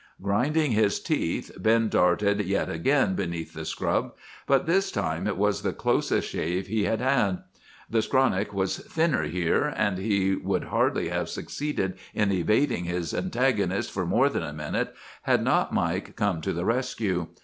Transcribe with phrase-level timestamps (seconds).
[0.19, 4.15] "Grinding his teeth, Ben darted yet again beneath the scrub,
[4.47, 7.43] but this time it was the closest shave he had had.
[7.87, 13.91] The skronnick was thinner here, and he would hardly have succeeded in evading his antagonist
[13.91, 14.91] for more than a minute,
[15.21, 17.27] had not Mike come to the rescue.